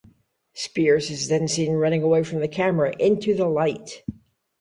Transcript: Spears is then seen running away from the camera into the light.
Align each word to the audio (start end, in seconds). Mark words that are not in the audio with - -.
Spears 0.55 1.11
is 1.11 1.27
then 1.27 1.47
seen 1.47 1.73
running 1.73 2.01
away 2.01 2.23
from 2.23 2.39
the 2.39 2.47
camera 2.47 2.91
into 2.97 3.35
the 3.35 3.45
light. 3.45 4.01